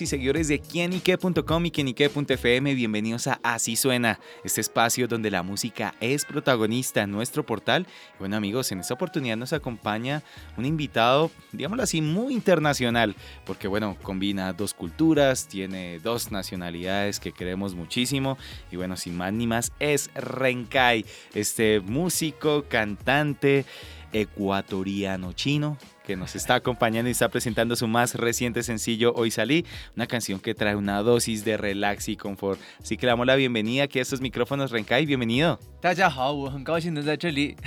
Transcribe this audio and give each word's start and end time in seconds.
Y 0.00 0.06
seguidores 0.06 0.48
de 0.48 0.60
quienique.com 0.60 1.66
y 1.66 1.70
quienique.fm, 1.70 2.74
bienvenidos 2.74 3.26
a 3.26 3.38
Así 3.42 3.76
Suena, 3.76 4.18
este 4.42 4.62
espacio 4.62 5.06
donde 5.06 5.30
la 5.30 5.42
música 5.42 5.94
es 6.00 6.24
protagonista 6.24 7.02
en 7.02 7.10
nuestro 7.10 7.44
portal. 7.44 7.86
Bueno 8.18 8.36
amigos, 8.36 8.72
en 8.72 8.80
esta 8.80 8.94
oportunidad 8.94 9.36
nos 9.36 9.52
acompaña 9.52 10.22
un 10.56 10.64
invitado, 10.64 11.30
digámoslo 11.52 11.82
así, 11.82 12.00
muy 12.00 12.32
internacional, 12.32 13.14
porque 13.44 13.68
bueno, 13.68 13.98
combina 14.02 14.54
dos 14.54 14.72
culturas, 14.72 15.46
tiene 15.48 15.98
dos 15.98 16.32
nacionalidades 16.32 17.20
que 17.20 17.32
queremos 17.32 17.74
muchísimo. 17.74 18.38
Y 18.70 18.76
bueno, 18.76 18.96
sin 18.96 19.16
más 19.16 19.32
ni 19.34 19.46
más, 19.46 19.72
es 19.78 20.10
Renkai, 20.14 21.04
este 21.34 21.80
músico, 21.80 22.64
cantante 22.68 23.66
ecuatoriano 24.12 25.32
chino 25.32 25.78
que 26.04 26.16
nos 26.16 26.34
está 26.34 26.56
acompañando 26.56 27.08
y 27.08 27.12
está 27.12 27.28
presentando 27.28 27.76
su 27.76 27.86
más 27.86 28.14
reciente 28.14 28.62
sencillo 28.62 29.12
Hoy 29.14 29.30
Salí, 29.30 29.64
una 29.96 30.06
canción 30.06 30.40
que 30.40 30.54
trae 30.54 30.74
una 30.74 31.00
dosis 31.02 31.44
de 31.44 31.56
relax 31.56 32.08
y 32.08 32.16
confort. 32.16 32.60
Así 32.80 32.96
que 32.96 33.06
le 33.06 33.12
damos 33.12 33.26
la 33.26 33.36
bienvenida 33.36 33.84
aquí 33.84 33.98
a 33.98 34.02
estos 34.02 34.20
micrófonos, 34.20 34.70
Renkai, 34.70 35.06
bienvenido. 35.06 35.60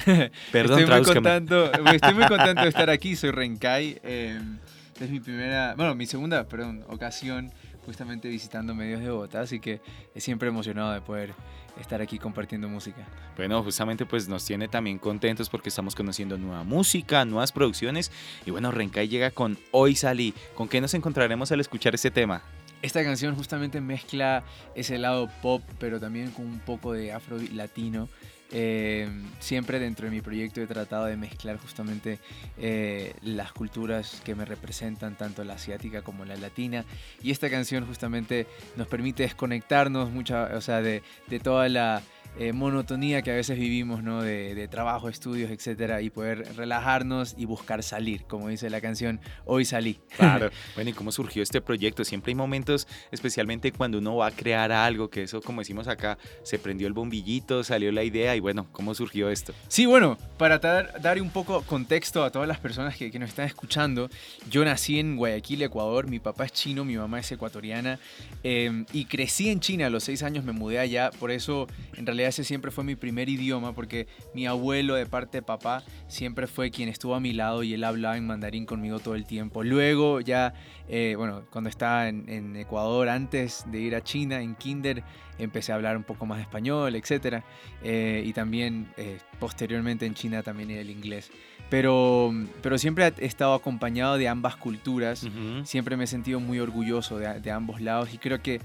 Perdón, 0.51 0.79
estoy 0.79 0.99
muy, 0.99 1.13
contento, 1.13 1.71
estoy 1.91 2.13
muy 2.13 2.25
contento 2.27 2.61
de 2.61 2.69
estar 2.69 2.89
aquí, 2.89 3.15
soy 3.15 3.31
Renkai. 3.31 3.99
Em, 4.03 4.57
es 4.99 5.09
mi 5.09 5.19
primera, 5.19 5.75
bueno, 5.75 5.95
mi 5.95 6.05
segunda, 6.05 6.47
perdón, 6.47 6.85
ocasión 6.87 7.51
justamente 7.85 8.27
visitando 8.27 8.73
medios 8.73 9.01
de 9.01 9.09
Bogotá, 9.09 9.41
así 9.41 9.59
que 9.59 9.81
es 10.13 10.23
siempre 10.23 10.49
emocionado 10.49 10.91
de 10.93 11.01
poder 11.01 11.33
estar 11.79 12.01
aquí 12.01 12.17
compartiendo 12.19 12.67
música. 12.67 13.05
Bueno, 13.37 13.61
justamente 13.63 14.05
pues 14.05 14.27
nos 14.27 14.45
tiene 14.45 14.67
también 14.67 14.97
contentos 14.97 15.49
porque 15.49 15.69
estamos 15.69 15.95
conociendo 15.95 16.37
nueva 16.37 16.63
música, 16.63 17.25
nuevas 17.25 17.51
producciones 17.51 18.11
y 18.45 18.51
bueno, 18.51 18.71
Renkai 18.71 19.07
llega 19.07 19.31
con 19.31 19.57
Hoy 19.71 19.95
Salí. 19.95 20.33
¿Con 20.55 20.67
qué 20.67 20.81
nos 20.81 20.93
encontraremos 20.93 21.51
al 21.51 21.59
escuchar 21.59 21.95
este 21.95 22.11
tema? 22.11 22.41
Esta 22.85 23.03
canción 23.03 23.35
justamente 23.35 23.81
mezcla 23.81 24.43
ese 24.75 24.99
lado 24.99 25.27
pop, 25.41 25.63
pero 25.79 25.99
también 25.99 26.29
con 26.29 26.45
un 26.45 26.59
poco 26.59 26.93
de 26.93 27.11
afro 27.11 27.39
latino. 27.51 28.07
Eh, 28.51 29.09
siempre 29.39 29.79
dentro 29.79 30.05
de 30.05 30.11
mi 30.11 30.21
proyecto 30.21 30.61
he 30.61 30.67
tratado 30.67 31.05
de 31.05 31.17
mezclar 31.17 31.57
justamente 31.57 32.19
eh, 32.59 33.15
las 33.23 33.51
culturas 33.53 34.21
que 34.23 34.35
me 34.35 34.45
representan, 34.45 35.15
tanto 35.17 35.43
la 35.43 35.55
asiática 35.55 36.03
como 36.03 36.25
la 36.25 36.35
latina. 36.35 36.85
Y 37.23 37.31
esta 37.31 37.49
canción 37.49 37.87
justamente 37.87 38.45
nos 38.75 38.87
permite 38.87 39.23
desconectarnos 39.23 40.11
mucha, 40.11 40.55
o 40.55 40.61
sea, 40.61 40.83
de, 40.83 41.01
de 41.25 41.39
toda 41.39 41.67
la 41.69 42.03
eh, 42.37 42.53
monotonía 42.53 43.21
que 43.21 43.31
a 43.31 43.35
veces 43.35 43.57
vivimos, 43.57 44.03
¿no? 44.03 44.21
De, 44.21 44.67
trabajo, 44.67 45.09
estudios, 45.09 45.51
etcétera, 45.51 46.01
y 46.01 46.09
poder 46.09 46.55
relajarnos 46.55 47.35
y 47.37 47.45
buscar 47.45 47.83
salir, 47.83 48.25
como 48.25 48.49
dice 48.49 48.69
la 48.69 48.81
canción, 48.81 49.19
hoy 49.45 49.65
salí. 49.65 49.99
Claro. 50.15 50.49
bueno, 50.75 50.89
¿y 50.89 50.93
cómo 50.93 51.11
surgió 51.11 51.43
este 51.43 51.61
proyecto? 51.61 52.03
Siempre 52.03 52.31
hay 52.31 52.35
momentos, 52.35 52.87
especialmente 53.11 53.71
cuando 53.71 53.99
uno 53.99 54.15
va 54.15 54.27
a 54.27 54.31
crear 54.31 54.71
algo, 54.71 55.09
que 55.09 55.23
eso, 55.23 55.41
como 55.41 55.61
decimos 55.61 55.87
acá, 55.87 56.17
se 56.43 56.57
prendió 56.57 56.87
el 56.87 56.93
bombillito, 56.93 57.63
salió 57.63 57.91
la 57.91 58.03
idea, 58.03 58.35
y 58.35 58.39
bueno, 58.39 58.65
¿cómo 58.71 58.95
surgió 58.95 59.29
esto? 59.29 59.53
Sí, 59.67 59.85
bueno, 59.85 60.17
para 60.37 60.57
dar, 60.57 60.99
dar 61.01 61.21
un 61.21 61.29
poco 61.29 61.61
contexto 61.63 62.23
a 62.23 62.31
todas 62.31 62.47
las 62.47 62.59
personas 62.59 62.95
que, 62.95 63.11
que 63.11 63.19
nos 63.19 63.29
están 63.29 63.45
escuchando, 63.45 64.09
yo 64.49 64.65
nací 64.65 64.99
en 64.99 65.15
Guayaquil, 65.15 65.61
Ecuador, 65.61 66.07
mi 66.07 66.19
papá 66.19 66.45
es 66.45 66.53
chino, 66.53 66.85
mi 66.85 66.97
mamá 66.97 67.19
es 67.19 67.31
ecuatoriana, 67.31 67.99
em, 68.43 68.85
y 68.93 69.05
crecí 69.05 69.49
en 69.49 69.59
China, 69.59 69.87
a 69.87 69.89
los 69.89 70.03
seis 70.03 70.23
años 70.23 70.43
me 70.43 70.53
mudé 70.53 70.79
allá, 70.79 71.11
por 71.11 71.31
eso 71.31 71.67
en 71.95 72.05
realidad 72.05 72.24
ese 72.27 72.43
siempre 72.43 72.71
fue 72.71 72.83
mi 72.83 72.95
primer 72.95 73.29
idioma 73.29 73.73
porque 73.73 74.07
mi 74.33 74.47
abuelo 74.47 74.95
de 74.95 75.05
parte 75.05 75.39
de 75.39 75.41
papá 75.41 75.83
siempre 76.07 76.47
fue 76.47 76.71
quien 76.71 76.89
estuvo 76.89 77.15
a 77.15 77.19
mi 77.19 77.33
lado 77.33 77.63
y 77.63 77.73
él 77.73 77.83
hablaba 77.83 78.17
en 78.17 78.27
mandarín 78.27 78.65
conmigo 78.65 78.99
todo 78.99 79.15
el 79.15 79.25
tiempo. 79.25 79.63
Luego 79.63 80.21
ya, 80.21 80.53
eh, 80.87 81.15
bueno, 81.17 81.43
cuando 81.49 81.69
estaba 81.69 82.07
en, 82.07 82.55
Ecuador, 82.55 83.09
antes 83.09 83.65
de 83.71 83.79
ir 83.79 83.95
a 83.95 84.01
China, 84.01 84.41
en 84.41 84.55
Kinder, 84.55 85.03
empecé 85.37 85.71
a 85.71 85.75
hablar 85.75 85.97
un 85.97 86.03
poco 86.03 86.25
más 86.25 86.39
español, 86.39 86.95
etc. 86.95 87.43
Eh, 87.83 88.23
y 88.25 88.33
también 88.33 88.87
eh, 88.97 89.17
posteriormente 89.39 90.05
en 90.05 90.13
China 90.13 90.43
también 90.43 90.71
el 90.71 90.89
inglés. 90.89 91.31
Pero, 91.69 92.31
pero 92.61 92.77
siempre 92.77 93.11
he 93.17 93.25
estado 93.25 93.53
acompañado 93.53 94.17
de 94.17 94.27
ambas 94.27 94.55
culturas, 94.55 95.27
siempre 95.63 95.97
me 95.97 96.03
he 96.03 96.07
sentido 96.07 96.39
muy 96.39 96.59
orgulloso 96.59 97.17
de, 97.17 97.51
ambos 97.51 97.81
lados 97.81 98.13
y 98.13 98.19
creo 98.19 98.39
que 98.39 98.61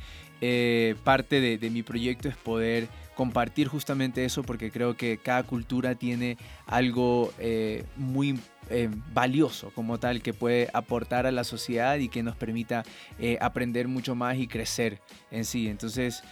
parte 1.02 1.40
de, 1.40 1.56
de 1.56 1.70
mi 1.70 1.82
proyecto 1.82 2.28
es 2.28 2.36
poder 2.36 2.88
compartir 3.20 3.68
justamente 3.68 4.24
eso 4.24 4.42
porque 4.42 4.70
creo 4.70 4.96
que 4.96 5.18
cada 5.18 5.42
cultura 5.42 5.94
tiene 5.94 6.38
algo 6.64 7.34
eh, 7.38 7.84
muy 7.96 8.40
eh, 8.70 8.88
valioso 9.12 9.70
como 9.74 10.00
tal 10.00 10.22
que 10.22 10.32
puede 10.32 10.70
aportar 10.72 11.26
a 11.26 11.30
la 11.30 11.44
sociedad 11.44 11.98
y 11.98 12.08
que 12.08 12.22
nos 12.22 12.34
permita 12.34 12.82
eh, 13.18 13.36
aprender 13.42 13.88
mucho 13.88 14.14
más 14.14 14.38
y 14.38 14.46
crecer 14.46 15.02
en 15.30 15.44
sí. 15.44 15.68
Entonces, 15.68 16.22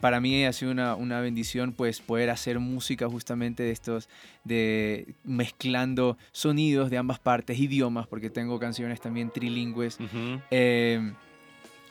para 0.00 0.18
mí 0.22 0.46
ha 0.46 0.52
sido 0.54 0.72
una, 0.72 0.94
una, 0.94 1.20
bendición 1.20 1.72
pues 1.74 2.00
poder 2.00 2.30
hacer 2.30 2.58
música 2.58 3.06
justamente 3.06 3.62
de 3.62 3.72
estos, 3.72 4.08
de 4.44 5.14
mezclando 5.24 6.16
sonidos 6.32 6.88
de 6.88 6.96
ambas 6.96 7.18
partes, 7.18 7.58
idiomas, 7.58 8.06
porque 8.06 8.30
tengo 8.30 8.58
canciones 8.58 8.98
también 8.98 9.28
trilingües. 9.28 9.98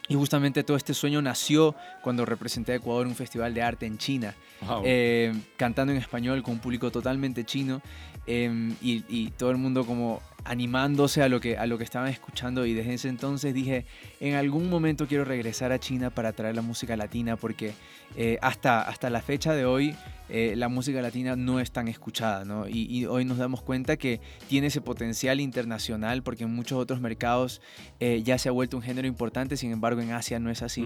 Y 0.09 0.15
justamente 0.15 0.63
todo 0.63 0.75
este 0.75 0.95
sueño 0.95 1.21
nació 1.21 1.75
cuando 2.01 2.25
representé 2.25 2.73
a 2.73 2.75
Ecuador 2.75 3.03
en 3.03 3.09
un 3.09 3.15
festival 3.15 3.53
de 3.53 3.61
arte 3.61 3.85
en 3.85 3.99
China, 3.99 4.35
eh, 4.83 5.33
cantando 5.55 5.93
en 5.93 5.99
español 5.99 6.41
con 6.41 6.55
un 6.55 6.59
público 6.59 6.89
totalmente 6.89 7.45
chino 7.45 7.81
em, 8.25 8.75
y, 8.81 9.05
y, 9.07 9.29
todo 9.29 9.51
el 9.51 9.57
mundo 9.57 9.85
como 9.85 10.21
animándose 10.45 11.21
a 11.21 11.29
lo, 11.29 11.39
que, 11.39 11.57
a 11.57 11.65
lo 11.65 11.77
que 11.77 11.83
estaban 11.83 12.09
escuchando 12.09 12.65
y 12.65 12.73
desde 12.73 12.93
ese 12.93 13.09
entonces 13.09 13.53
dije, 13.53 13.85
en 14.19 14.35
algún 14.35 14.69
momento 14.69 15.07
quiero 15.07 15.25
regresar 15.25 15.71
a 15.71 15.79
China 15.79 16.09
para 16.09 16.33
traer 16.33 16.55
la 16.55 16.61
música 16.61 16.95
latina 16.95 17.35
porque 17.35 17.73
eh, 18.15 18.37
hasta, 18.41 18.81
hasta 18.81 19.09
la 19.09 19.21
fecha 19.21 19.53
de 19.53 19.65
hoy 19.65 19.95
eh, 20.29 20.53
la 20.55 20.69
música 20.69 21.01
latina 21.01 21.35
no 21.35 21.59
es 21.59 21.71
tan 21.71 21.87
escuchada 21.87 22.45
¿no? 22.45 22.67
Y, 22.67 23.05
hoy 23.05 23.25
nos 23.25 23.37
damos 23.37 23.61
cuenta 23.61 23.97
que 23.97 24.21
tiene 24.47 24.67
ese 24.67 24.81
potencial 24.81 25.39
internacional 25.39 26.23
porque 26.23 26.43
en 26.43 26.53
muchos 26.53 26.79
otros 26.79 27.01
mercados 27.01 27.61
eh, 27.99 28.21
ya 28.23 28.37
se 28.37 28.49
ha 28.49 28.51
vuelto 28.51 28.77
un 28.77 28.83
género 28.83 29.07
importante, 29.07 29.57
sin 29.57 29.71
embargo 29.71 30.01
en 30.01 30.11
Asia 30.11 30.39
no 30.39 30.49
es 30.49 30.61
así. 30.61 30.85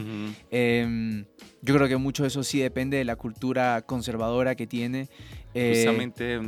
Em, 0.52 1.26
yo 1.62 1.76
creo 1.76 1.88
que 1.88 1.98
mucho 1.98 2.24
de 2.24 2.28
eso 2.28 2.44
sí 2.44 2.60
depende 2.60 2.98
de 2.98 3.06
la 3.06 3.16
cultura 3.16 3.82
conservadora 3.84 4.56
que 4.56 4.68
tiene. 4.68 5.10
Justamente, 5.54 6.40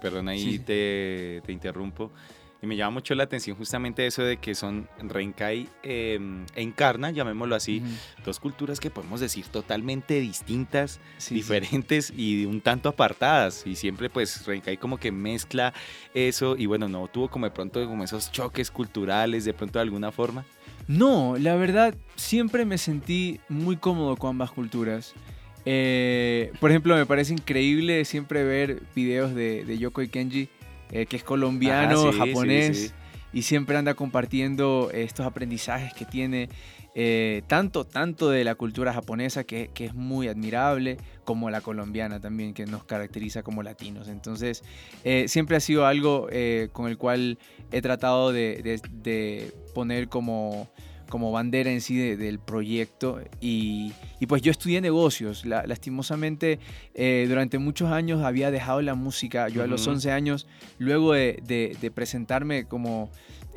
perdón 0.00 0.28
ahí 0.28 0.58
te, 0.58 1.42
te 1.44 1.52
interrumpo. 1.52 2.12
Y 2.60 2.66
me 2.66 2.76
llama 2.76 2.94
mucho 2.94 3.14
la 3.14 3.22
atención 3.22 3.56
justamente 3.56 4.04
eso 4.04 4.22
de 4.24 4.38
que 4.38 4.54
son 4.56 4.88
Renkai 4.98 5.68
eh, 5.84 6.18
encarna, 6.56 7.12
llamémoslo 7.12 7.54
así, 7.54 7.82
dos 8.24 8.40
culturas 8.40 8.80
que 8.80 8.90
podemos 8.90 9.20
decir 9.20 9.46
totalmente 9.46 10.18
distintas, 10.18 10.98
diferentes 11.30 12.12
y 12.16 12.46
un 12.46 12.60
tanto 12.60 12.88
apartadas. 12.88 13.64
Y 13.64 13.76
siempre 13.76 14.10
pues 14.10 14.44
Renkai 14.44 14.76
como 14.76 14.98
que 14.98 15.12
mezcla 15.12 15.72
eso 16.14 16.56
y 16.56 16.66
bueno, 16.66 16.88
no 16.88 17.06
tuvo 17.06 17.28
como 17.28 17.46
de 17.46 17.52
pronto 17.52 17.86
como 17.86 18.02
esos 18.02 18.32
choques 18.32 18.72
culturales 18.72 19.44
de 19.44 19.54
pronto 19.54 19.78
de 19.78 19.84
alguna 19.84 20.10
forma. 20.10 20.44
No, 20.88 21.36
la 21.38 21.54
verdad 21.54 21.94
siempre 22.16 22.64
me 22.64 22.78
sentí 22.78 23.38
muy 23.48 23.76
cómodo 23.76 24.16
con 24.16 24.30
ambas 24.30 24.50
culturas. 24.50 25.14
Eh, 25.70 26.50
por 26.60 26.70
ejemplo, 26.70 26.96
me 26.96 27.04
parece 27.04 27.34
increíble 27.34 28.06
siempre 28.06 28.42
ver 28.42 28.80
videos 28.96 29.34
de, 29.34 29.66
de 29.66 29.76
Yoko 29.76 30.00
y 30.00 30.08
Kenji 30.08 30.48
eh, 30.90 31.04
que 31.04 31.16
es 31.16 31.24
colombiano, 31.24 32.10
japonés, 32.12 32.94
y 33.34 33.42
siempre 33.42 33.76
anda 33.76 33.92
compartiendo 33.92 34.90
estos 34.94 35.26
aprendizajes 35.26 35.92
que 35.92 36.06
tiene, 36.06 36.48
eh, 36.94 37.42
tanto, 37.46 37.84
tanto 37.84 38.30
de 38.30 38.42
la 38.42 38.54
cultura 38.54 38.94
japonesa, 38.94 39.44
que, 39.44 39.68
que, 39.74 39.84
es 39.84 39.94
muy 39.94 40.28
admirable, 40.28 40.96
como 41.24 41.50
la 41.50 41.60
colombiana 41.60 42.20
también, 42.20 42.54
que 42.54 42.64
nos 42.64 42.84
caracteriza 42.84 43.42
como 43.42 43.62
latinos. 43.62 44.08
Entonces, 44.08 44.62
eh, 45.04 45.28
siempre 45.28 45.58
ha 45.58 45.60
sido 45.60 45.84
algo 45.84 46.28
con 46.72 46.88
el 46.88 46.96
cual 46.96 47.38
he 47.70 47.82
tratado 47.82 48.32
de, 48.32 48.80
de 48.90 49.52
poner 49.74 50.08
como 50.08 50.70
como 51.08 51.32
bandera 51.32 51.70
en 51.70 51.80
sí 51.80 51.96
del 51.96 52.38
proyecto. 52.38 53.20
Y, 53.40 53.92
pues 54.28 54.42
yo 54.42 54.50
estudié 54.50 54.80
negocios. 54.80 55.44
lastimosamente, 55.44 56.58
eh, 56.94 57.26
durante 57.28 57.58
muchos 57.58 57.90
años 57.90 58.22
había 58.22 58.50
dejado 58.50 58.82
la 58.82 58.94
música. 58.94 59.48
Yo 59.48 59.62
a 59.62 59.66
los 59.66 59.86
11 59.86 60.10
años, 60.12 60.46
luego 60.78 61.12
de, 61.12 61.92
presentarme 61.94 62.64
como... 62.64 63.10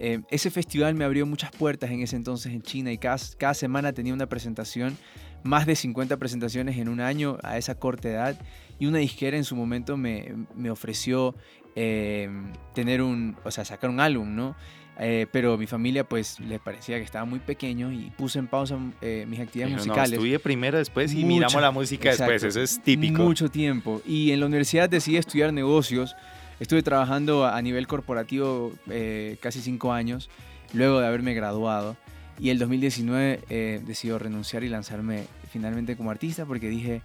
Eh, 0.03 0.21
ese 0.31 0.50
festival 0.50 0.95
me 0.95 1.06
abrió 1.06 1.27
muchas 1.27 1.51
puertas 1.51 1.92
en 1.92 2.01
ese 2.01 2.15
entonces 2.15 2.51
en 2.51 2.63
China 2.63 2.92
y 2.92 2.98
cada, 2.98 3.18
cada 3.38 3.53
semana 3.53 3.94
tenía 3.94 4.15
una 4.15 4.25
presentación, 4.25 4.98
más 5.44 5.68
de 5.68 5.75
50 5.75 6.18
presentaciones 6.18 6.77
en 6.77 6.89
un 6.89 7.01
año 7.01 7.38
a 7.44 7.59
esa 7.59 7.75
corta 7.75 8.09
edad. 8.09 8.39
Y 8.80 8.88
una 8.88 8.98
disquera 8.98 9.38
en 9.38 9.44
su 9.44 9.56
momento 9.56 9.98
me, 9.98 10.33
me 10.56 10.71
ofreció 10.71 11.36
eh, 11.75 12.30
tener 12.74 13.01
un, 13.01 13.38
o 13.45 13.51
sea, 13.51 13.63
sacar 13.63 13.89
un 13.89 14.00
álbum, 14.00 14.36
¿no? 14.36 14.56
Eh, 15.03 15.25
pero 15.31 15.57
mi 15.57 15.65
familia 15.65 16.03
pues 16.03 16.39
les 16.39 16.59
parecía 16.59 16.98
que 16.98 17.03
estaba 17.03 17.25
muy 17.25 17.39
pequeño 17.39 17.92
y 17.92 18.12
puse 18.15 18.38
en 18.38 18.45
pausa 18.45 18.77
eh, 19.01 19.25
mis 19.27 19.39
actividades 19.39 19.74
Dijo, 19.74 19.86
no, 19.88 19.92
musicales. 19.94 20.13
estudie 20.13 20.38
primero 20.38 20.77
después 20.77 21.12
y 21.12 21.24
Mucho, 21.24 21.27
miramos 21.27 21.62
la 21.62 21.71
música 21.71 22.09
después, 22.12 22.44
eso 22.44 22.62
es 22.62 22.80
típico. 22.83 23.24
Mucho 23.24 23.50
tiempo. 23.50 24.00
Y 24.06 24.31
en 24.31 24.39
la 24.39 24.45
universidad 24.45 24.88
decidí 24.88 25.18
estudiar 25.18 25.53
negocios. 25.53 26.15
Estuve 26.59 26.83
trabajando 26.83 27.48
a 27.48 27.59
nivel 27.63 27.88
corporativo 27.88 28.74
eh, 28.92 29.38
casi 29.39 29.62
cinco 29.62 29.92
años, 29.92 30.30
luego 30.71 31.00
de 31.00 31.07
haberme 31.07 31.33
graduado. 31.33 31.98
Y 32.39 32.51
el 32.51 32.59
2019 32.59 33.39
eh, 33.50 33.81
decidí 33.83 34.15
renunciar 34.15 34.63
y 34.63 34.69
lanzarme 34.69 35.24
finalmente 35.51 35.95
como 35.95 36.09
artista 36.12 36.45
porque 36.45 36.69
dije, 36.69 37.01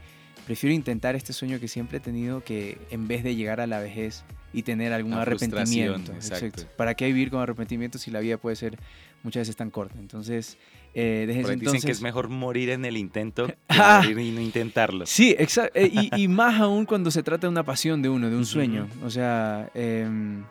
prefiero 0.46 0.74
intentar 0.74 1.16
este 1.16 1.32
sueño 1.32 1.58
que 1.60 1.68
siempre 1.68 1.98
he 1.98 2.00
tenido 2.00 2.42
que 2.44 2.78
en 2.90 3.08
vez 3.08 3.24
de 3.24 3.34
llegar 3.34 3.60
a 3.60 3.66
la 3.66 3.80
vejez 3.80 4.24
y 4.52 4.62
tener 4.62 4.92
algún 4.92 5.12
arrepentimiento. 5.14 6.12
exacto. 6.12 6.64
¿Para 6.76 6.94
qué 6.94 7.06
vivir 7.06 7.30
con 7.30 7.40
arrepentimiento 7.40 7.98
si 7.98 8.10
la 8.10 8.20
vida 8.20 8.36
puede 8.38 8.56
ser 8.56 8.78
muchas 9.22 9.42
veces 9.42 9.56
tan 9.56 9.70
corta? 9.70 9.98
Entonces, 9.98 10.56
eh, 10.94 11.24
desde 11.26 11.40
ese 11.42 11.56
dicen 11.56 11.80
que 11.82 11.90
es 11.90 12.00
mejor 12.00 12.28
morir 12.28 12.70
en 12.70 12.84
el 12.84 12.96
intento 12.96 13.46
que 13.48 13.56
Ah. 13.68 14.00
morir 14.02 14.18
y 14.18 14.30
no 14.30 14.40
intentarlo. 14.40 15.04
Sí, 15.04 15.34
exacto. 15.38 15.78
y, 15.80 16.10
y 16.16 16.28
más 16.28 16.58
aún 16.60 16.86
cuando 16.86 17.10
se 17.10 17.22
trata 17.22 17.46
de 17.46 17.50
una 17.50 17.64
pasión 17.64 18.00
de 18.00 18.08
uno, 18.08 18.30
de 18.30 18.36
un 18.36 18.46
sueño. 18.46 18.86
O 19.04 19.10
sea, 19.10 19.68
em, 19.74 20.44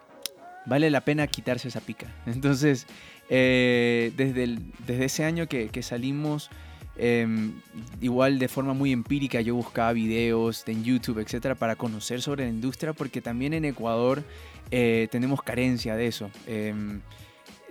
vale 0.67 0.89
la 0.91 1.01
pena 1.01 1.25
quitarse 1.27 1.69
esa 1.69 1.79
pica. 1.79 2.13
Entonces, 2.27 2.85
eh, 3.29 4.11
desde, 4.17 4.43
el- 4.43 4.59
desde 4.85 5.05
ese 5.05 5.23
año 5.23 5.47
que, 5.47 5.69
que 5.69 5.81
salimos, 5.81 6.51
em, 6.97 7.53
igual 8.01 8.39
de 8.39 8.47
forma 8.47 8.73
muy 8.73 8.91
empírica, 8.91 9.41
yo 9.41 9.55
buscaba 9.55 9.93
videos 9.93 10.63
en 10.67 10.83
YouTube, 10.83 11.19
etcétera, 11.19 11.55
para 11.55 11.75
conocer 11.75 12.21
sobre 12.21 12.43
la 12.45 12.49
industria, 12.49 12.93
porque 12.93 13.21
también 13.21 13.53
en 13.53 13.65
Ecuador 13.65 14.23
eh, 14.71 15.07
tenemos 15.11 15.41
carencia 15.41 15.95
de 15.95 16.07
eso. 16.07 16.29
Em, 16.47 17.01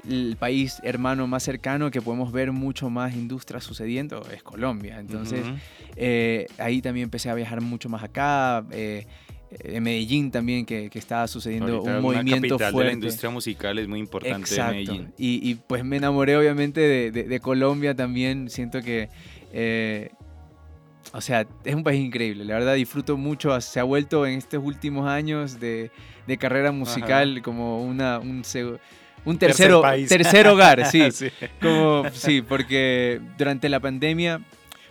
el 0.08 0.36
país 0.38 0.80
hermano 0.82 1.26
más 1.26 1.42
cercano 1.42 1.90
que 1.90 2.02
podemos 2.02 2.30
ver 2.30 2.52
mucho 2.52 2.90
más 2.90 3.14
industria 3.14 3.60
sucediendo 3.60 4.22
es 4.34 4.42
Colombia. 4.42 5.00
Entonces, 5.00 5.46
eh, 5.96 6.46
ahí 6.58 6.82
también 6.82 7.04
empecé 7.04 7.30
a 7.30 7.34
viajar 7.34 7.62
mucho 7.62 7.88
más 7.88 8.02
acá. 8.02 8.64
Eh, 9.62 9.76
en 9.76 9.82
Medellín 9.82 10.30
también, 10.30 10.64
que, 10.66 10.90
que 10.90 10.98
estaba 10.98 11.26
sucediendo 11.28 11.74
Ahorita 11.76 11.96
un 11.96 12.02
movimiento 12.02 12.56
capital 12.58 12.72
fuerte. 12.72 12.78
de 12.78 12.84
la 12.84 12.92
industria 12.92 13.30
musical 13.30 13.78
es 13.78 13.88
muy 13.88 14.00
importante 14.00 14.36
Exacto. 14.38 14.72
Medellín. 14.72 15.12
Y, 15.18 15.50
y, 15.50 15.54
pues 15.54 15.84
me 15.84 15.96
enamoré 15.96 16.36
obviamente 16.36 16.80
de, 16.80 17.10
de- 17.10 17.24
de 17.24 17.40
Colombia 17.40 17.94
también. 17.94 18.50
Siento 18.50 18.80
que, 18.82 19.08
eh, 19.52 20.10
o 21.12 21.20
sea, 21.20 21.46
es 21.64 21.74
un 21.74 21.84
país 21.84 22.04
increíble. 22.04 22.44
La 22.44 22.54
verdad 22.54 22.74
disfruto 22.74 23.16
mucho. 23.16 23.58
Se 23.60 23.78
ha 23.80 23.84
vuelto 23.84 24.26
en 24.26 24.38
estos 24.38 24.62
últimos 24.64 25.08
años 25.08 25.60
de, 25.60 25.90
de 26.26 26.36
carrera 26.38 26.72
musical 26.72 27.40
como 27.42 27.82
una, 27.84 28.18
un, 28.18 28.42
un 29.24 29.38
Tercer 29.38 29.38
tercero, 29.38 29.82
país. 29.82 30.08
tercer 30.08 30.48
hogar, 30.48 30.86
sí. 30.86 31.10
Sí. 31.12 31.28
Como, 31.60 32.04
sí, 32.12 32.42
porque 32.42 33.20
durante 33.38 33.68
la 33.68 33.80
pandemia, 33.80 34.40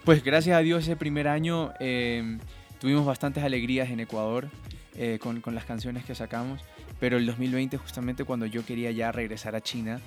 pues 0.06 0.24
gracias 0.24 0.56
a 0.57 0.59
Dios 0.62 0.83
ese 0.83 0.95
primer 0.95 1.27
año 1.27 1.71
eh, 1.80 2.38
tuvimos 2.83 3.06
bastantes 3.06 3.45
alegrías 3.45 3.89
en 3.91 4.01
Ecuador 4.01 4.50
eh, 4.97 5.18
con, 5.21 5.39
con 5.39 5.56
las 5.56 5.63
canciones 5.63 6.03
que 6.03 6.15
sacamos, 6.15 6.59
pero 7.00 7.15
el 7.15 7.25
2020 7.25 7.77
justamente 7.77 8.25
cuando 8.25 8.45
yo 8.45 8.65
quería 8.65 8.91
ya 8.91 9.09
regresar 9.13 9.56
a 9.56 9.62
China 9.62 10.01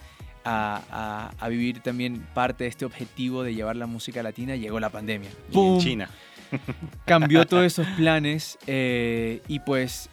a, 0.44 0.82
a- 0.90 1.32
a 1.42 1.48
vivir 1.48 1.80
también 1.80 2.20
parte 2.34 2.64
de 2.64 2.68
este 2.70 2.84
objetivo 2.84 3.42
de 3.42 3.54
llevar 3.54 3.76
la 3.76 3.86
música 3.86 4.22
latina, 4.22 4.56
llegó 4.56 4.78
la 4.78 4.90
pandemia. 4.90 5.30
Y 5.50 5.54
en. 5.54 5.78
China. 5.80 6.10
Cambió 7.06 7.46
todos 7.46 7.64
esos 7.64 7.86
planes 7.96 8.58
eh, 8.66 9.40
y 9.48 9.60
pues 9.60 10.10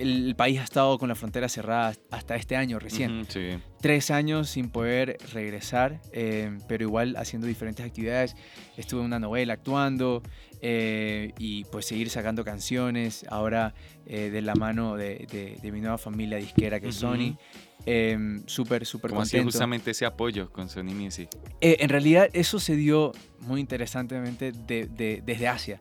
el, 0.00 0.34
país 0.36 0.58
ha 0.58 0.64
estado 0.64 0.98
con 0.98 1.08
la 1.08 1.14
frontera 1.14 1.48
cerrada 1.48 1.94
hasta 2.10 2.36
este 2.36 2.56
año 2.56 2.78
recién 2.78 3.20
Ujú, 3.22 3.32
sí. 3.32 3.48
tres 3.80 4.10
años 4.10 4.48
sin 4.50 4.70
poder 4.70 5.18
regresar, 5.32 6.00
eh, 6.12 6.56
pero 6.68 6.84
igual 6.84 7.16
haciendo 7.16 7.46
diferentes 7.46 7.84
actividades. 7.84 8.34
Estuve 8.76 9.00
en 9.00 9.06
una 9.06 9.18
novela 9.18 9.54
actuando 9.54 10.22
eh, 10.62 11.32
y 11.38 11.64
pues 11.64 11.86
seguir 11.86 12.10
sacando 12.10 12.44
canciones, 12.44 13.24
ahora 13.30 13.74
eh, 14.06 14.30
de 14.30 14.42
la 14.42 14.54
mano 14.54 14.96
de, 14.96 15.26
de- 15.30 15.58
de 15.62 15.72
mi 15.72 15.80
nueva 15.80 15.98
familia 15.98 16.38
disquera 16.38 16.80
que 16.80 16.88
es 16.88 17.02
Ujú. 17.02 17.14
Sony. 17.14 17.36
Eh, 17.86 18.18
súper, 18.44 18.84
súper 18.84 19.10
contento. 19.10 19.44
justamente 19.46 19.92
ese 19.92 20.04
apoyo 20.04 20.50
con 20.52 20.68
Sony 20.68 20.92
Music. 20.94 21.30
Eh, 21.62 21.78
en 21.80 21.88
realidad 21.88 22.28
eso 22.34 22.58
se 22.60 22.76
dio 22.76 23.12
muy 23.40 23.58
interesantemente 23.60 24.52
de- 24.52 24.86
de- 24.86 25.22
desde 25.24 25.48
Asia. 25.48 25.80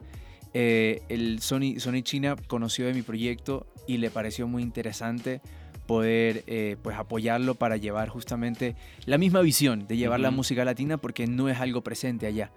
Eh, 0.53 1.01
el 1.09 1.41
Sony, 1.41 1.79
Sony 1.79 2.01
China 2.01 2.35
conoció 2.47 2.85
de 2.85 2.93
mi 2.93 3.01
proyecto 3.01 3.67
y 3.87 3.97
le 3.97 4.09
pareció 4.09 4.47
muy 4.47 4.63
interesante 4.63 5.41
poder 5.89 6.43
eh, 6.45 6.77
pues 6.83 6.95
apoyarlo 6.95 7.55
para 7.55 7.75
llevar 7.75 8.09
justamente 8.09 8.75
la 9.07 9.17
misma 9.17 9.41
visión 9.41 9.87
de 9.87 9.97
llevar 9.97 10.19
la 10.19 10.29
música 10.29 10.63
latina 10.63 10.97
porque 10.97 11.25
no 11.25 11.49
es 11.49 11.59
algo 11.59 11.81
presente 11.81 12.27
allá. 12.27 12.51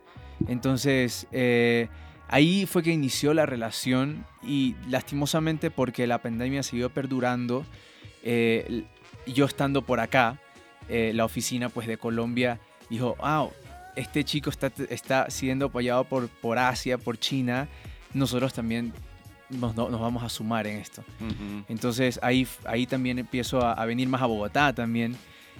Entonces 0.48 1.26
eh, 1.32 1.88
ahí 2.28 2.66
fue 2.66 2.82
que 2.82 2.90
inició 2.90 3.32
la 3.32 3.46
relación 3.46 4.26
y 4.42 4.74
lastimosamente 4.90 5.70
porque 5.70 6.06
la 6.06 6.20
pandemia 6.20 6.62
siguió 6.62 6.90
perdurando, 6.90 7.64
eh, 8.22 8.84
yo 9.26 9.46
estando 9.46 9.80
por 9.80 10.00
acá, 10.00 10.38
la 10.90 11.24
oficina 11.24 11.70
pues 11.70 11.86
de 11.86 11.96
Colombia 11.96 12.60
dijo, 12.90 13.16
ah, 13.20 13.48
este 13.96 14.24
chico 14.24 14.50
está, 14.50 14.72
está 14.88 15.30
siendo 15.30 15.66
apoyado 15.66 16.04
por, 16.04 16.28
por 16.28 16.58
Asia, 16.58 16.98
por 16.98 17.18
China, 17.18 17.68
nosotros 18.14 18.52
también 18.52 18.92
nos, 19.50 19.74
nos 19.76 20.00
vamos 20.00 20.22
a 20.22 20.28
sumar 20.28 20.66
en 20.66 20.78
esto. 20.78 21.04
Entonces 21.68 22.18
ahí, 22.22 22.46
ahí 22.64 22.86
también 22.86 23.18
empiezo 23.18 23.60
a, 23.60 23.72
a 23.72 23.84
venir 23.86 24.08
más 24.08 24.22
a 24.22 24.26
Bogotá 24.26 24.72
también. 24.74 25.16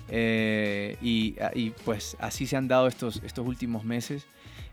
eh, 0.08 0.96
y, 1.02 1.36
y, 1.54 1.70
pues 1.84 2.16
así 2.18 2.46
se 2.46 2.56
han 2.56 2.66
dado 2.68 2.88
estos, 2.88 3.20
estos 3.24 3.46
últimos 3.46 3.84
meses 3.84 4.26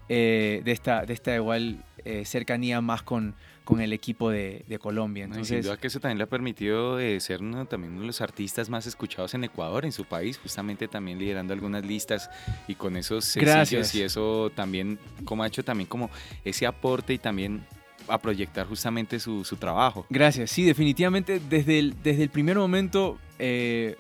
eh, 0.08 0.62
de, 0.64 0.72
esta, 0.72 1.06
de 1.06 1.14
esta 1.14 1.36
igual 1.36 1.84
eh, 2.06 2.25
cercanía 2.25 2.81
más 2.81 3.01
con, 3.04 3.36
con 3.63 3.81
el 3.81 3.94
equipo 3.94 4.30
de, 4.30 4.63
de 4.68 4.80
Colombia. 4.80 5.28
No, 5.28 5.31
y 5.31 5.34
sin 5.34 5.56
Entonces, 5.56 5.66
duda 5.66 5.78
que 5.78 5.88
eso 5.88 6.00
también 6.00 6.18
le 6.18 6.24
ha 6.25 6.28
permitido 6.28 7.00
eh, 7.00 7.19
ser 7.19 7.42
uno, 7.42 7.66
también 7.66 7.94
uno 7.94 8.01
de 8.01 8.07
los 8.07 8.22
artistas 8.22 8.69
más 8.69 8.88
escuchados 8.88 9.34
en 9.34 9.44
Ecuador, 9.44 9.86
en 9.86 9.92
su 9.92 10.06
país, 10.06 10.38
justamente 10.38 10.88
también 10.88 11.19
liderando 11.19 11.54
algunas 11.54 11.86
listas 11.86 12.30
y 12.68 12.75
con 12.75 12.98
esos 12.98 13.25
sencillos 13.25 13.56
Gracias. 13.56 13.96
y 13.96 14.01
eso 14.01 14.51
también, 14.56 15.00
como 15.25 15.44
ha 15.44 15.48
hecho 15.48 15.63
también 15.63 15.88
como 15.88 16.10
ese 16.44 16.66
aporte 16.66 17.13
y 17.13 17.18
también 17.18 17.66
a 18.07 18.18
proyectar 18.18 18.66
justamente 18.66 19.19
su, 19.19 19.44
su 19.44 19.56
trabajo. 19.57 20.06
Gracias, 20.10 20.50
sí, 20.52 20.63
definitivamente 20.63 21.40
desde 21.40 21.78
el, 21.80 21.95
desde 22.02 22.24
el 22.24 22.30
primer 22.30 22.57
momento 22.57 23.19
eh, 23.38 23.98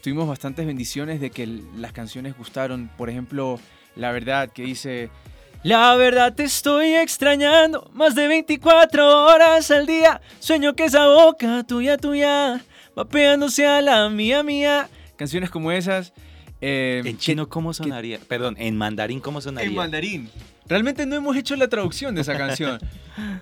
tuvimos 0.00 0.28
bastantes 0.28 0.64
bendiciones 0.64 1.20
de 1.20 1.30
que 1.30 1.46
las 1.76 1.92
canciones 1.92 2.36
gustaron. 2.38 2.88
Por 2.96 3.10
ejemplo, 3.10 3.58
La 3.96 4.12
Verdad, 4.12 4.50
que 4.52 4.62
dice, 4.62 5.10
La 5.62 5.94
verdad 5.96 6.34
te 6.34 6.44
estoy 6.44 6.94
extrañando 6.94 7.90
más 7.92 8.14
de 8.14 8.28
24 8.28 9.24
horas 9.26 9.70
al 9.70 9.86
día. 9.86 10.20
Sueño 10.38 10.74
que 10.74 10.84
esa 10.84 11.06
boca 11.08 11.64
tuya, 11.64 11.96
tuya, 11.98 12.60
va 12.96 13.04
pegándose 13.04 13.66
a 13.66 13.80
la 13.82 14.08
mía, 14.08 14.42
mía. 14.42 14.88
Canciones 15.16 15.50
como 15.50 15.72
esas. 15.72 16.12
eh, 16.60 17.02
En 17.04 17.18
chino, 17.18 17.48
¿cómo 17.48 17.74
sonaría? 17.74 18.18
Perdón, 18.28 18.54
en 18.58 18.76
mandarín, 18.76 19.20
¿cómo 19.20 19.40
sonaría? 19.40 19.68
en 19.68 19.74
mandarín. 19.76 20.30
Realmente 20.66 21.06
no 21.06 21.16
hemos 21.16 21.36
hecho 21.36 21.56
la 21.56 21.66
traducción 21.68 22.14
de 22.14 22.20
esa 22.20 22.36
canción. 22.36 22.78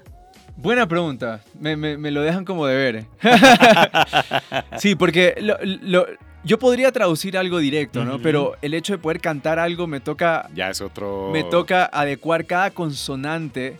Buena 0.56 0.88
pregunta. 0.88 1.42
Me, 1.61 1.76
me- 1.76 1.99
me 1.99 2.11
lo 2.11 2.23
dejan 2.23 2.46
como 2.46 2.66
deber. 2.66 3.04
sí, 4.78 4.94
porque 4.94 5.35
lo- 5.40 5.58
lo- 5.62 6.06
yo 6.47 6.59
podría 6.59 6.93
traducir 6.93 7.37
algo 7.37 7.59
directo, 7.59 8.05
¿no? 8.05 8.21
Pero 8.23 8.55
el 8.62 8.73
hecho 8.73 8.93
de 8.95 8.99
poder 8.99 9.21
cantar 9.21 9.59
algo 9.59 9.87
me 9.87 10.00
toca, 10.00 10.49
Ya 10.55 10.71
es 10.71 10.81
otro... 10.81 11.31
me 11.33 11.43
toca 11.45 11.85
adecuar 11.93 12.47
cada 12.47 12.71
consonante 12.71 13.76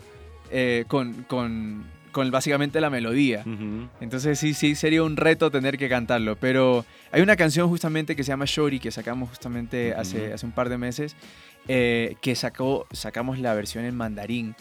eh, 0.51 0.83
con, 0.87 1.23
con- 1.23 1.85
con 2.11 2.29
básicamente 2.31 2.81
la 2.81 2.89
melodía. 2.89 3.43
Entonces 4.01 4.39
sí, 4.39 4.53
sí, 4.55 4.73
sería 4.75 5.03
un 5.03 5.17
reto 5.17 5.51
tener 5.51 5.77
que 5.77 5.87
cantarlo. 5.87 6.35
Pero 6.35 6.83
hay 7.11 7.21
una 7.21 7.35
canción 7.35 7.69
justamente 7.69 8.15
que 8.15 8.23
se 8.23 8.29
llama 8.29 8.45
Shorty, 8.47 8.79
que 8.79 8.91
sacamos 8.91 9.29
justamente 9.29 9.93
hace, 9.93 10.33
hace 10.33 10.45
un 10.45 10.51
par 10.51 10.67
de 10.69 10.77
meses, 10.79 11.15
eh, 11.67 12.15
que 12.21 12.33
sacó, 12.35 12.87
sacamos 12.91 13.37
la 13.39 13.53
versión 13.53 13.85
en 13.85 13.95
mandarín 13.95 14.55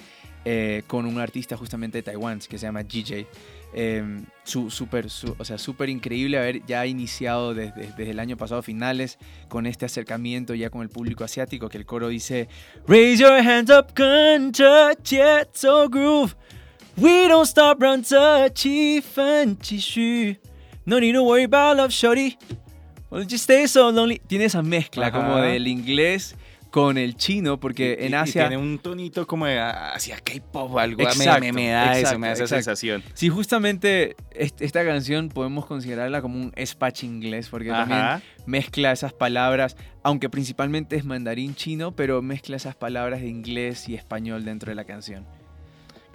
eh, 0.49 0.85
con 0.87 1.05
un 1.07 1.19
artista 1.19 1.57
justamente 1.57 1.99
de 1.99 2.03
Taiwán 2.03 2.39
que 2.39 2.57
se 2.57 2.67
llama 2.67 2.83
GJ. 2.85 3.27
Eh, 3.75 4.03
su- 4.45 4.71
súper, 4.71 5.11
su- 5.11 5.35
o 5.37 5.45
sea, 5.45 5.59
súper 5.59 5.89
increíble 5.91 6.39
haber 6.39 6.65
ya 6.65 6.87
iniciado 6.87 7.53
desde, 7.53 7.89
desde 7.99 8.11
el 8.13 8.21
año 8.21 8.37
pasado 8.37 8.63
finales 8.63 9.19
con 9.49 9.67
este 9.67 9.85
acercamiento 9.85 10.55
ya 10.55 10.71
con 10.71 10.83
el 10.83 10.89
público 10.89 11.25
asiático 11.25 11.69
que 11.69 11.77
el 11.77 11.85
coro 11.85 12.09
dice 12.09 12.49
Raise 12.87 13.21
your 13.23 13.33
hands 13.41 13.71
up, 13.71 13.93
can't 13.93 14.57
touch 14.57 15.13
it, 15.13 15.49
so 15.53 15.89
groove 15.91 16.35
We 16.97 17.29
don't 17.29 17.47
stop 17.47 17.83
run 17.83 18.03
fancy 18.05 19.79
shoe. 19.81 20.37
No 20.87 20.99
need 21.01 21.13
to 21.15 21.23
worry 21.25 21.43
about 21.45 21.77
love, 21.77 21.91
shorty. 21.93 22.39
Well, 23.11 23.25
just 23.27 23.45
stay 23.45 23.67
so 23.67 23.91
lonely. 23.91 24.21
Tiene 24.27 24.47
esa 24.47 24.63
mezcla 24.63 25.09
Ajá. 25.09 25.19
como 25.19 25.37
del 25.43 25.67
inglés 25.67 26.35
con 26.71 26.99
el 26.99 27.17
chino, 27.17 27.59
porque 27.59 27.97
en 28.01 28.13
y 28.13 28.15
Asia... 28.15 28.49
tiene 28.49 28.63
un 28.63 28.79
tonito 28.79 29.27
como 29.27 29.47
de, 29.47 29.59
ah, 29.59 29.93
hacia 29.95 30.17
K-pop, 30.19 30.77
algo 30.79 30.99
me- 30.99 31.05
Exacto, 31.05 31.41
me, 31.41 31.53
me 31.53 31.69
da 31.71 31.93
eso, 31.93 32.01
exacto, 32.01 32.19
me 32.19 32.27
da 32.27 32.33
esa 32.35 32.43
exacto. 32.45 32.65
sensación. 32.65 33.03
Sí, 33.15 33.29
justamente 33.29 34.17
est- 34.33 34.61
esta 34.61 34.85
canción 34.85 35.29
podemos 35.31 35.65
considerarla 35.67 36.21
como 36.21 36.37
un 36.39 36.53
espach 36.57 37.03
inglés, 37.05 37.49
porque 37.49 37.71
también 37.71 38.03
mezcla 38.47 38.93
esas 38.93 39.13
palabras, 39.13 39.77
aunque 40.03 40.29
principalmente 40.29 40.97
es 40.97 41.05
mandarín 41.05 41.55
chino, 41.55 41.93
pero 41.97 42.21
mezcla 42.23 42.57
esas 42.57 42.75
palabras 42.75 43.21
de 43.23 43.29
inglés 43.29 43.89
y 43.89 43.95
español 43.95 44.45
dentro 44.45 44.71
de 44.71 44.75
la 44.75 44.85
canción. 44.85 45.27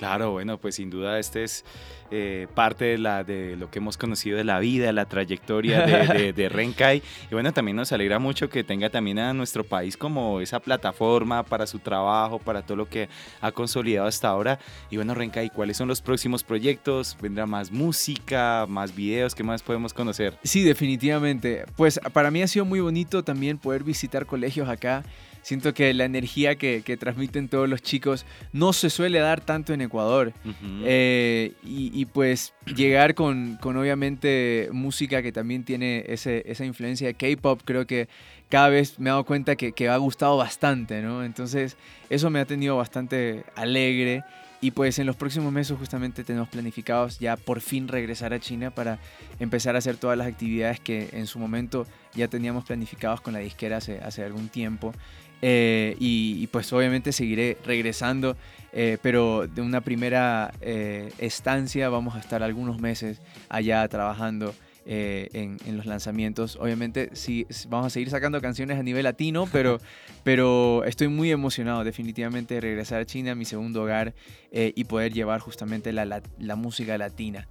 Claro, 0.02 0.32
bueno, 0.32 0.58
pues 0.58 0.74
sin 0.74 0.90
duda 0.90 1.20
este 1.20 1.44
es 1.44 1.64
eh, 2.10 2.48
parte 2.56 2.86
de, 2.86 2.98
la, 2.98 3.24
de 3.24 3.56
lo 3.56 3.70
que 3.70 3.78
hemos 3.78 3.98
conocido 3.98 4.36
de 4.36 4.44
la 4.44 4.58
vida, 4.58 4.92
la 4.92 5.06
trayectoria 5.06 5.86
de, 5.86 6.08
de, 6.08 6.34
de 6.34 6.50
Renkai. 6.50 7.04
Y 7.30 7.34
bueno, 7.36 7.54
también 7.54 7.78
nos 7.78 7.92
alegra 7.92 8.18
mucho 8.18 8.50
que 8.50 8.64
tenga 8.64 8.90
también 8.90 9.20
a 9.20 9.32
nuestro 9.32 9.64
país 9.64 9.96
como 9.96 10.42
esa 10.42 10.60
plataforma 10.60 11.44
para 11.44 11.68
su 11.68 11.78
trabajo, 11.78 12.40
para 12.40 12.64
todo 12.64 12.78
lo 12.78 12.90
que 12.90 13.10
ha 13.42 13.52
consolidado 13.52 14.08
hasta 14.08 14.30
ahora. 14.30 14.58
Y 14.90 14.96
bueno, 14.96 15.14
Renkai, 15.14 15.52
¿cuáles 15.52 15.78
son 15.78 15.88
los 15.88 16.02
próximos 16.02 16.44
proyectos? 16.44 17.16
¿Vendrá 17.22 17.46
más 17.46 17.72
música, 17.72 18.66
más 18.68 18.96
videos? 18.96 19.36
¿Qué 19.36 19.44
más 19.44 19.62
podemos 19.62 19.94
conocer? 19.94 20.36
Sí, 20.44 20.64
definitivamente. 20.64 21.66
Pues 21.76 22.00
para 22.12 22.32
mí 22.32 22.42
ha 22.42 22.48
sido 22.48 22.66
muy 22.66 22.80
bonito 22.80 23.24
también 23.24 23.60
poder 23.60 23.84
visitar 23.84 24.26
colegios 24.26 24.68
acá. 24.68 25.04
Siento 25.42 25.74
que 25.74 25.94
la 25.94 26.06
energía 26.06 26.56
que, 26.56 26.84
que 26.86 26.98
transmiten 26.98 27.50
todos 27.50 27.68
los 27.68 27.82
chicos 27.82 28.26
no 28.54 28.74
se 28.74 28.90
suele 28.90 29.20
dar 29.20 29.42
tanto 29.42 29.74
en 29.74 29.82
Ecuador. 29.82 30.34
Ujú. 30.46 30.84
Eh, 30.86 31.54
y, 31.64 31.92
y, 32.00 32.06
pues 32.06 32.54
llegar 32.76 33.16
con, 33.16 33.58
con 33.62 33.78
obviamente 33.78 34.70
música 34.72 35.22
que 35.22 35.32
también 35.32 35.64
tiene 35.64 36.06
ese, 36.08 36.44
esa 36.46 36.66
influencia 36.66 37.08
de 37.08 37.16
K-pop, 37.16 37.62
creo 37.66 37.88
que 37.88 38.08
cada 38.50 38.70
vez 38.70 39.00
me 39.00 39.10
he 39.10 39.12
dado 39.12 39.24
cuenta 39.24 39.56
que, 39.56 39.72
que 39.72 39.90
ha 39.90 39.98
gustado 39.98 40.38
bastante, 40.38 41.02
¿no? 41.02 41.24
Entonces 41.24 41.78
eso 42.10 42.30
me 42.30 42.40
ha 42.40 42.46
tenido 42.46 42.78
bastante 42.78 43.44
alegre. 43.56 44.24
Y 44.64 44.70
pues 44.72 45.00
en 45.00 45.08
los 45.08 45.16
próximos 45.16 45.52
meses 45.52 45.76
justamente 45.76 46.24
tenemos 46.24 46.48
planificados 46.48 47.18
ya 47.18 47.36
por 47.36 47.62
fin 47.62 47.88
regresar 47.88 48.32
a 48.32 48.40
China 48.40 48.70
para 48.70 49.00
empezar 49.40 49.74
a 49.74 49.80
hacer 49.80 49.98
todas 49.98 50.16
las 50.16 50.28
actividades 50.28 50.80
que 50.80 51.10
en 51.14 51.26
su 51.26 51.40
momento 51.40 51.88
ya 52.14 52.28
teníamos 52.28 52.66
planificados 52.66 53.22
con 53.22 53.34
la 53.34 53.40
disquera 53.40 53.78
hace, 53.78 53.98
hace 54.00 54.24
algún 54.24 54.50
tiempo. 54.50 54.94
Eh, 55.42 55.96
y, 56.00 56.38
y, 56.40 56.48
pues 56.48 56.72
obviamente 56.72 57.12
seguiré 57.12 57.58
regresando, 57.66 58.38
eh, 58.74 58.98
pero 59.02 59.48
de 59.48 59.62
una 59.62 59.82
primera 59.82 60.54
eh, 60.62 61.12
estancia 61.18 61.90
vamos 61.90 62.16
a 62.16 62.20
estar 62.20 62.44
algunos 62.44 62.80
meses 62.80 63.20
allá 63.50 63.88
trabajando 63.88 64.54
eh, 64.84 65.30
en, 65.34 65.58
en, 65.68 65.78
los 65.78 65.86
lanzamientos. 65.86 66.56
Obviamente 66.56 67.12
sí, 67.14 67.46
vamos 67.70 67.86
a 67.86 67.90
seguir 67.92 68.10
sacando 68.10 68.42
canciones 68.42 68.80
a 68.80 68.84
nivel 68.84 69.04
latino, 69.04 69.48
pero, 69.52 69.80
pero 70.24 70.84
estoy 70.86 71.08
muy 71.08 71.30
emocionado 71.30 71.84
definitivamente 71.84 72.56
de 72.56 72.62
regresar 72.62 73.00
a 73.00 73.06
China, 73.06 73.36
mi 73.36 73.46
segundo 73.46 73.84
hogar, 73.84 74.16
eh, 74.52 74.74
y 74.76 74.86
poder 74.86 75.14
llevar 75.14 75.40
justamente 75.40 75.94
la, 75.94 76.06
la, 76.06 76.24
la 76.40 76.56
música 76.56 76.98
latina. 76.98 77.48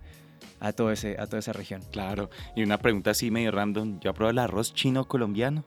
A, 0.59 0.73
todo 0.73 0.93
ese, 0.93 1.17
a 1.19 1.27
toda 1.27 1.39
esa 1.39 1.55
región. 1.55 1.81
Claro, 1.91 2.29
y 2.55 2.63
una 2.63 2.77
pregunta 2.77 3.13
así 3.13 3.31
medio 3.31 3.51
random, 3.51 3.99
¿yo 4.01 4.11
apruebo 4.11 4.31
el 4.31 4.39
arroz 4.39 4.75
chino 4.75 5.07
colombiano? 5.07 5.65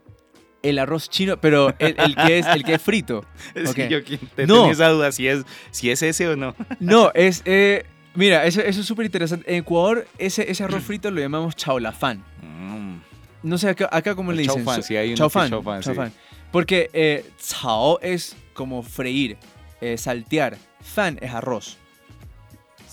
El 0.63 0.79
arroz 0.79 1.09
chino, 1.09 1.37
pero 1.37 1.75
el, 1.77 1.95
el, 1.99 2.15
que, 2.15 2.39
es, 2.39 2.47
el 2.47 2.63
que 2.63 2.75
es 2.75 2.81
frito. 2.81 3.25
Okay. 3.69 3.89
yo 3.89 4.03
te 4.03 4.47
no. 4.47 4.55
tenía 4.55 4.71
esa 4.71 4.89
duda 4.89 5.11
si 5.11 5.27
es, 5.27 5.43
si 5.71 5.91
es 5.91 6.01
ese 6.01 6.27
o 6.29 6.35
no. 6.35 6.55
No, 6.79 7.11
es... 7.13 7.41
Eh, 7.45 7.85
mira, 8.15 8.45
eso, 8.45 8.61
eso 8.61 8.81
es 8.81 8.87
súper 8.87 9.05
interesante. 9.05 9.49
En 9.51 9.59
Ecuador, 9.59 10.07
ese, 10.17 10.49
ese 10.49 10.63
arroz 10.63 10.83
frito 10.83 11.11
lo 11.11 11.19
llamamos 11.19 11.55
chaulafán. 11.55 12.23
Mm. 12.41 12.97
No 13.43 13.57
sé, 13.57 13.69
acá, 13.69 13.89
acá 13.91 14.15
cómo 14.15 14.31
el 14.31 14.37
le 14.37 14.43
dicen. 14.43 14.63
Chaufán, 14.63 14.83
sí, 14.83 14.95
hay 14.95 15.09
un 15.11 15.15
chaufán, 15.15 15.49
chaufán, 15.49 15.81
chaufán. 15.81 16.09
Sí. 16.11 16.17
Porque 16.51 16.89
eh, 16.93 17.25
chao 17.39 17.99
es 18.01 18.35
como 18.53 18.83
freír, 18.83 19.37
eh, 19.81 19.97
saltear. 19.97 20.57
Fan 20.81 21.17
es 21.21 21.31
arroz. 21.31 21.77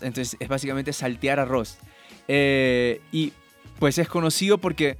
Entonces 0.01 0.37
es 0.41 0.49
básicamente 0.49 0.93
saltear 0.93 1.39
arroz. 1.39 1.79
Eh, 2.27 3.01
y 3.13 3.33
pues 3.79 3.99
es 3.99 4.09
conocido 4.09 4.59
porque 4.59 4.99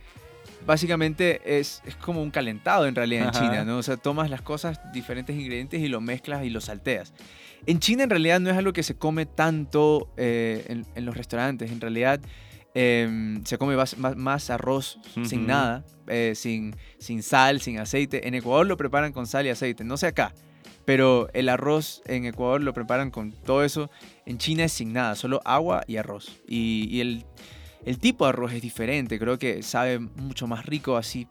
básicamente 0.67 1.59
es, 1.59 1.83
es, 1.85 1.97
como 1.97 2.23
un 2.23 2.31
calentado 2.31 2.87
en 2.87 2.95
realidad 2.95 3.27
en. 3.27 3.31
China, 3.33 3.65
¿no? 3.65 3.79
O 3.79 3.83
sea, 3.83 3.97
tomas 3.97 4.31
las 4.31 4.43
cosas, 4.43 4.81
diferentes 4.93 5.37
ingredientes 5.37 5.81
y 5.81 5.89
lo 5.89 6.01
mezclas 6.01 6.45
y 6.45 6.51
lo 6.51 6.61
salteas. 6.61 7.13
En 7.67 7.79
China 7.79 8.05
en 8.05 8.11
realidad 8.11 8.41
no 8.41 8.51
es 8.51 8.57
algo 8.57 8.73
que 8.73 8.83
se 8.83 8.97
come 8.97 9.27
tanto 9.27 10.09
eh, 10.17 10.65
en, 10.69 10.87
en, 10.95 11.05
los 11.05 11.17
restaurantes, 11.17 11.71
en 11.71 11.81
realidad 11.81 12.21
eh, 12.75 13.41
se 13.45 13.59
come 13.59 13.77
más, 13.77 13.99
más, 13.99 14.17
más 14.17 14.51
arroz 14.51 14.99
uh 15.17 15.21
-huh. 15.21 15.25
sin 15.25 15.47
nada, 15.47 15.85
eh, 16.07 16.35
sin, 16.37 16.77
sin 16.99 17.23
sal, 17.23 17.61
sin 17.61 17.79
aceite. 17.79 18.29
En 18.29 18.35
Ecuador 18.35 18.67
lo 18.67 18.77
preparan 18.77 19.13
con 19.13 19.27
sal 19.27 19.47
y 19.47 19.51
aceite, 19.51 19.85
no 19.85 19.97
sé 19.97 20.07
acá, 20.07 20.33
pero 20.85 21.29
el 21.35 21.49
arroz 21.49 22.03
en 22.07 22.27
Ecuador 22.27 22.63
lo 22.63 22.73
preparan 22.73 23.11
con 23.11 23.33
todo 23.33 23.65
eso. 23.65 23.91
En 24.25 24.39
China 24.39 24.65
es 24.65 24.73
sin 24.73 24.93
nada, 24.93 25.17
solo 25.17 25.41
agua 25.45 25.83
y 25.87 25.97
arroz. 25.97 26.41
Y, 26.47 26.89
y 26.91 27.01
el, 27.01 27.25
el 27.85 27.99
tipo 27.99 28.25
de 28.25 28.31
arroz 28.31 28.53
es 28.53 28.63
diferente, 28.63 29.19
creo 29.19 29.39
que 29.39 29.63
sabe 29.63 29.99
mucho 29.99 30.47
más 30.47 30.67
rico 30.67 30.97
así 30.97 31.27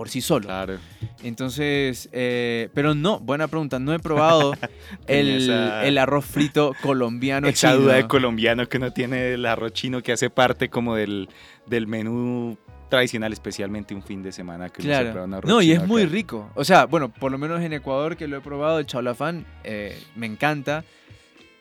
por 0.00 0.08
sí 0.08 0.22
solo. 0.22 0.46
Claro. 0.46 0.78
Entonces, 1.22 2.08
eh, 2.12 2.70
pero 2.72 2.94
no, 2.94 3.20
buena 3.20 3.48
pregunta, 3.48 3.78
no 3.78 3.92
he 3.92 3.98
probado 3.98 4.54
el, 5.06 5.42
esa... 5.42 5.84
el, 5.84 5.98
arroz 5.98 6.24
frito 6.24 6.74
colombiano. 6.80 7.48
Esa 7.48 7.72
chino. 7.72 7.82
duda 7.82 7.96
de 7.96 8.08
colombiano 8.08 8.66
que 8.66 8.78
no 8.78 8.94
tiene 8.94 9.34
el 9.34 9.44
arroz 9.44 9.74
chino 9.74 10.02
que 10.02 10.12
hace 10.12 10.30
parte 10.30 10.70
como 10.70 10.94
del, 10.94 11.28
del 11.66 11.86
menú 11.86 12.56
tradicional, 12.88 13.34
especialmente 13.34 13.94
un 13.94 14.02
fin 14.02 14.22
de 14.22 14.32
semana 14.32 14.70
que 14.70 14.82
claro. 14.82 15.12
se 15.12 15.18
un 15.20 15.34
arroz 15.34 15.50
No, 15.50 15.60
y 15.60 15.72
es 15.72 15.86
muy 15.86 16.06
rico. 16.06 16.50
O 16.54 16.64
sea, 16.64 16.86
bueno, 16.86 17.10
por 17.10 17.30
lo 17.30 17.36
menos 17.36 17.60
en 17.60 17.74
Ecuador 17.74 18.16
que 18.16 18.26
lo 18.26 18.38
he 18.38 18.40
probado, 18.40 18.78
el 18.78 18.86
chaulafán, 18.86 19.44
eh, 19.64 20.02
me 20.16 20.24
encanta. 20.24 20.82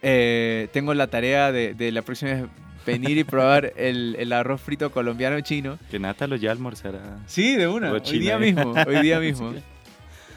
Eh, 0.02 0.70
tengo 0.72 0.94
la 0.94 1.08
tarea 1.08 1.52
de, 1.52 1.74
de, 1.74 1.92
la 1.92 2.04
próxima 2.04 2.32
vez 2.32 2.44
venir 2.92 3.18
y 3.18 3.24
probar 3.24 3.74
el, 3.76 4.16
el, 4.20 4.34
arroz 4.34 4.62
frito 4.62 4.92
colombiano 4.92 5.40
chino. 5.42 5.78
Que 5.92 6.00
Nata 6.00 6.28
lo 6.28 6.36
ya 6.36 6.52
almorzará. 6.52 7.20
Sí, 7.28 7.56
de 7.56 7.68
una. 7.68 7.92
Hoy 7.92 8.20
día 8.20 8.36
¿eh? 8.36 8.40
mismo, 8.40 8.74
hoy 8.88 9.02
día 9.02 9.20
mismo. 9.28 9.54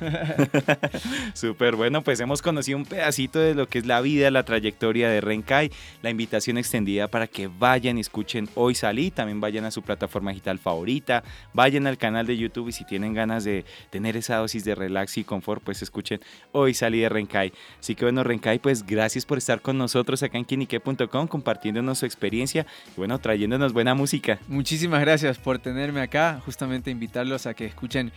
Súper 1.35 1.77
bueno, 1.77 2.03
pues 2.03 2.21
hemos 2.21 2.43
conocido 2.43 2.79
un 2.79 2.85
pedacito 2.85 3.39
de 3.39 3.55
lo 3.55 3.69
que 3.69 3.79
es 3.79 3.87
la 3.87 4.01
vida, 4.01 4.31
la 4.31 4.45
trayectoria 4.45 5.09
de 5.09 5.21
Renkai, 5.21 5.71
la 6.03 6.11
invitación 6.11 6.59
extendida 6.59 7.09
para 7.09 7.27
que 7.27 7.49
vayan 7.49 7.99
y 7.99 8.01
escuchen 8.01 8.49
Hoy 8.55 8.75
Salí, 8.75 9.11
también 9.11 9.41
vayan 9.41 9.65
a 9.65 9.71
su 9.71 9.83
plataforma 9.83 10.31
digital 10.31 10.59
favorita, 10.59 11.23
vayan 11.53 11.87
al 11.87 11.99
canal 11.99 12.27
de 12.27 12.37
YouTube 12.37 12.69
y 12.69 12.73
si 12.73 12.85
tienen 12.85 13.15
ganas 13.15 13.45
de 13.45 13.65
tener 13.91 14.17
esa 14.17 14.37
dosis 14.37 14.65
de 14.65 14.75
relax 14.75 15.19
y 15.19 15.25
confort, 15.25 15.63
pues 15.63 15.83
escuchen 15.83 16.21
Hoy 16.53 16.75
Salí 16.75 17.01
de 17.01 17.09
Renkai. 17.09 17.53
Así 17.79 17.95
que 17.95 18.05
bueno, 18.05 18.25
Renkai, 18.25 18.59
pues 18.59 18.85
gracias 18.85 19.27
por 19.27 19.39
estar 19.39 19.61
con 19.61 19.79
nosotros 19.79 20.23
acá 20.23 20.39
en 20.39 20.45
quinique.com, 20.45 21.27
compartiéndonos 21.27 21.99
su 21.99 22.07
experiencia 22.07 22.67
y 22.95 22.97
bueno, 22.97 23.19
trayéndonos 23.19 23.73
buena 23.73 23.95
música. 23.95 24.39
Muchísimas 24.49 25.01
gracias 25.01 25.39
por 25.39 25.59
tenerme 25.59 26.01
acá, 26.01 26.41
justamente 26.45 26.91
invitarlos 26.91 27.47
a 27.47 27.55
que 27.55 27.67
escuchen 27.67 28.13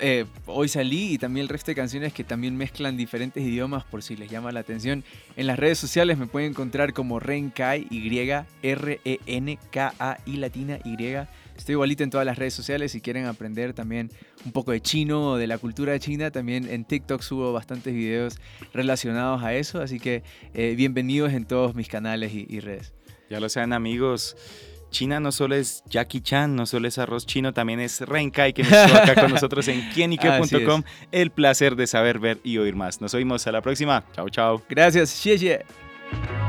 eh, 0.00 0.24
Hoy 0.46 0.68
Salí 0.68 1.12
y 1.14 1.18
también 1.18 1.25
el 1.34 1.48
resto 1.48 1.70
de 1.70 1.74
canciones 1.74 2.12
que 2.12 2.24
también 2.24 2.56
mezclan 2.56 2.96
diferentes 2.96 3.42
idiomas 3.42 3.84
por 3.84 4.02
si 4.02 4.16
les 4.16 4.30
llama 4.30 4.52
la 4.52 4.60
atención. 4.60 5.04
En 5.36 5.46
las 5.46 5.58
redes 5.58 5.78
sociales 5.78 6.18
me 6.18 6.26
pueden 6.26 6.50
encontrar 6.50 6.92
como 6.92 7.20
Renkai, 7.20 7.86
Y, 7.90 8.06
R-E-N-K-A-I 8.62 10.36
latina 10.36 10.78
Y. 10.84 10.96
Estoy 11.56 11.72
igualito 11.72 12.04
en 12.04 12.10
todas 12.10 12.26
las 12.26 12.38
redes 12.38 12.54
sociales 12.54 12.92
si 12.92 13.00
quieren 13.00 13.26
aprender 13.26 13.72
también 13.72 14.10
un 14.44 14.52
poco 14.52 14.72
de 14.72 14.80
chino 14.80 15.30
o 15.30 15.36
de 15.36 15.46
la 15.46 15.58
cultura 15.58 15.98
china. 15.98 16.30
También 16.30 16.68
en 16.68 16.84
TikTok 16.84 17.22
subo 17.22 17.52
bastantes 17.52 17.94
videos 17.94 18.38
relacionados 18.72 19.42
a 19.42 19.54
eso, 19.54 19.80
así 19.80 19.98
que 19.98 20.22
eh, 20.54 20.74
bienvenidos 20.76 21.32
en 21.32 21.46
todos 21.46 21.74
mis 21.74 21.88
canales 21.88 22.32
y, 22.32 22.46
y 22.48 22.60
redes. 22.60 22.92
Ya 23.30 23.40
lo 23.40 23.48
sean 23.48 23.72
amigos. 23.72 24.36
China 24.90 25.20
no 25.20 25.32
solo 25.32 25.54
es 25.54 25.82
Jackie 25.88 26.20
Chan, 26.20 26.54
no 26.54 26.66
solo 26.66 26.88
es 26.88 26.98
arroz 26.98 27.26
chino, 27.26 27.52
también 27.52 27.80
es 27.80 28.00
Renkai 28.00 28.52
que 28.52 28.62
estuvo 28.62 28.96
acá 28.96 29.14
con 29.14 29.30
nosotros 29.34 29.66
en 29.68 29.88
quienique.com. 29.90 30.82
El 31.12 31.30
placer 31.30 31.76
de 31.76 31.86
saber, 31.86 32.18
ver 32.18 32.38
y 32.44 32.58
oír 32.58 32.76
más. 32.76 33.00
Nos 33.00 33.14
oímos 33.14 33.46
a 33.46 33.52
la 33.52 33.60
próxima. 33.60 34.04
Chao, 34.14 34.28
chao. 34.28 34.62
Gracias. 34.68 35.10
Xie, 35.10 35.38
xie. 35.38 36.45